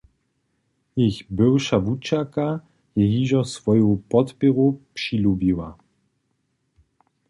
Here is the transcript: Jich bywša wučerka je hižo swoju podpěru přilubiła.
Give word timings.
Jich 1.01 1.19
bywša 1.41 1.77
wučerka 1.85 2.47
je 3.01 3.05
hižo 3.13 3.43
swoju 3.55 3.89
podpěru 4.11 4.67
přilubiła. 4.95 5.69